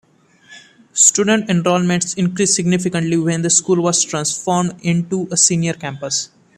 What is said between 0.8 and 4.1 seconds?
Student enrolments increased significantly when the school was